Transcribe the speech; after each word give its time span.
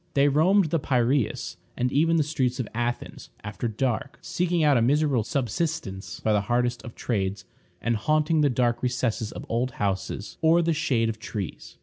They 0.15 0.29
roamed 0.29 0.71
the 0.71 0.79
Piræus, 0.79 1.57
and 1.77 1.91
even 1.91 2.15
the 2.15 2.23
streets 2.23 2.59
of 2.59 2.67
Athens, 2.73 3.29
after 3.43 3.67
dark, 3.67 4.17
eking 4.23 4.63
out 4.63 4.75
a 4.75 4.81
miserable 4.81 5.23
subsistence 5.23 6.19
by 6.21 6.33
the 6.33 6.41
hardest 6.41 6.81
of 6.81 6.95
trades, 6.95 7.45
and 7.83 7.95
haunting 7.95 8.41
the 8.41 8.49
dark 8.49 8.81
recesses 8.81 9.31
of 9.31 9.45
old 9.47 9.73
houses 9.73 10.39
or 10.41 10.63
the 10.63 10.73
shade 10.73 11.07
of 11.09 11.19
trees. 11.19 11.77